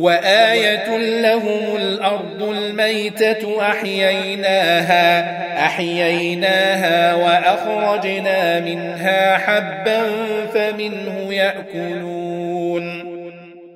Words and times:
وآية 0.00 0.96
لهم 0.96 1.76
الأرض 1.76 2.42
الميتة 2.42 3.70
أحييناها 3.70 5.40
أحييناها 5.66 7.14
وأخرجنا 7.14 8.60
منها 8.60 9.38
حبا 9.38 10.02
فمنه 10.54 11.34
يأكلون. 11.34 13.10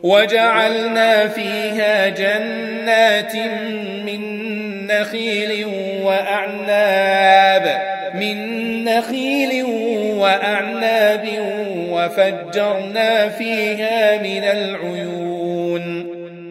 وجعلنا 0.02 1.28
فيها 1.28 2.08
جنات 2.08 3.36
من 4.04 4.44
نخيل 4.86 5.66
وأعناب 6.02 7.82
من 8.14 8.84
نخيل 8.84 9.64
وأعناب 10.18 11.28
وفجرنا 11.90 13.28
فيها 13.28 14.18
من 14.18 14.44
العيون. 14.44 15.23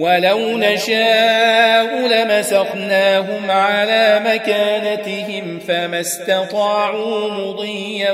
ولو 0.00 0.38
نشاء 0.38 1.96
لمسخناهم 2.06 3.50
على 3.50 4.20
مكانتهم 4.24 5.58
فما 5.68 6.00
استطاعوا 6.00 7.30
مضيا 7.30 8.12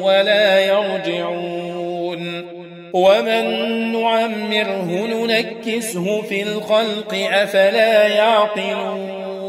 ولا 0.00 0.60
يرجعون. 0.60 2.44
ومن 2.92 3.44
نعمره 3.92 5.06
ننكسه 5.06 6.22
في 6.22 6.42
الخلق 6.42 7.14
أفلا 7.32 8.06
يعقلون. 8.06 9.48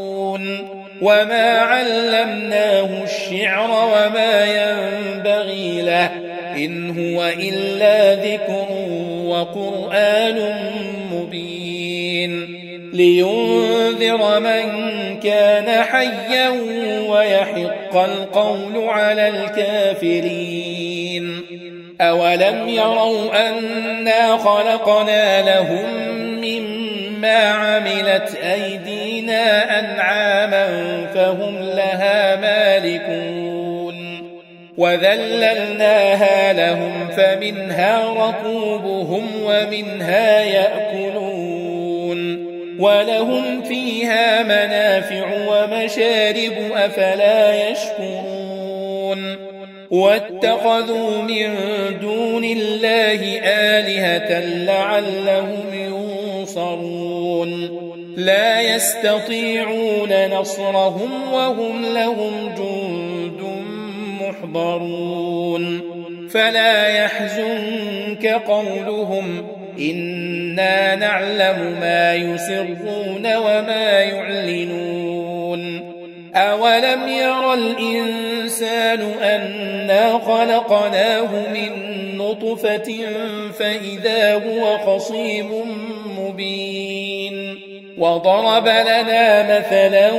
وما 1.02 1.58
علمناه 1.58 3.04
الشعر 3.04 3.70
وما 3.70 4.44
ينبغي 4.44 5.82
له 5.82 6.10
إن 6.56 6.90
هو 6.98 7.32
إلا 7.38 8.14
ذكر 8.14 8.66
مبين 9.90 10.99
لينذر 13.00 14.40
من 14.40 14.64
كان 15.20 15.84
حيا 15.84 16.48
ويحق 17.08 17.96
القول 17.96 18.88
على 18.88 19.28
الكافرين. 19.28 20.50
أولم 22.00 22.68
يروا 22.68 23.48
أنا 23.48 24.36
خلقنا 24.36 25.42
لهم 25.42 25.86
مما 26.40 27.38
عملت 27.38 28.34
أيدينا 28.34 29.78
أنعاما 29.80 30.66
فهم 31.14 31.58
لها 31.58 32.36
مالكون. 32.36 33.60
وذللناها 34.76 36.52
لهم 36.52 37.08
فمنها 37.16 38.04
ركوبهم 38.08 39.26
ومنها 39.42 40.40
يأكلون 40.40 40.89
ولهم 42.80 43.62
فيها 43.62 44.42
منافع 44.42 45.26
ومشارب 45.48 46.52
أفلا 46.74 47.70
يشكرون. 47.70 49.36
واتخذوا 49.90 51.22
من 51.22 51.56
دون 52.00 52.44
الله 52.44 53.40
آلهة 53.44 54.40
لعلهم 54.40 55.64
ينصرون. 55.72 57.50
لا 58.16 58.60
يستطيعون 58.60 60.26
نصرهم 60.30 61.32
وهم 61.32 61.84
لهم 61.94 62.54
جند 62.58 63.40
محضرون. 64.20 65.80
فلا 66.30 66.88
يحزنك 66.88 68.26
قولهم 68.26 69.59
إنا 69.80 70.94
نعلم 70.94 71.76
ما 71.80 72.14
يسرون 72.14 73.36
وما 73.36 74.00
يعلنون 74.00 75.90
أولم 76.34 77.08
ير 77.08 77.54
الإنسان 77.54 79.00
أنا 79.22 80.18
خلقناه 80.18 81.28
من 81.54 81.90
نطفة 82.16 82.94
فإذا 83.58 84.34
هو 84.34 84.78
خصيم 84.78 85.50
مبين 86.18 87.58
وضرب 87.98 88.68
لنا 88.68 89.58
مثلا 89.58 90.10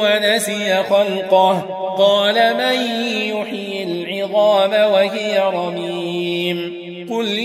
ونسي 0.00 0.74
خلقه 0.82 1.60
قال 1.98 2.34
من 2.34 2.80
يحيي 3.36 3.82
العظام 3.82 4.92
وهي 4.92 5.38
رميم 5.54 6.88
قل 7.10 7.38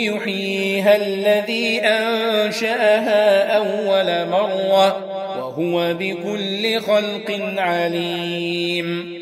يحييها 0.84 0.96
الذي 0.96 1.80
أنشأها 1.80 3.58
أول 3.58 4.30
مرة 4.30 5.06
وهو 5.38 5.94
بكل 5.94 6.80
خلق 6.80 7.40
عليم. 7.58 9.14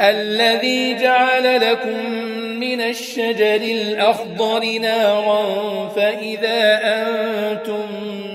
الذي 0.00 0.94
جعل 0.94 1.70
لكم 1.70 2.10
من 2.60 2.80
الشجر 2.80 3.56
الأخضر 3.56 4.78
نارا 4.78 5.42
فإذا 5.96 6.80
أنتم 6.84 7.86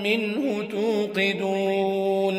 منه 0.02 0.68
توقدون. 0.70 2.36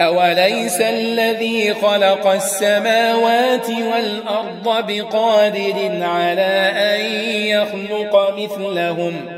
أوليس 0.00 0.80
الذي 0.80 1.74
خلق 1.74 2.26
السماوات 2.26 3.70
والأرض 3.70 4.86
بقادر 4.88 6.02
على 6.02 6.72
أن 6.76 7.00
يخلق 7.46 8.38
مثلهم؟ 8.38 9.37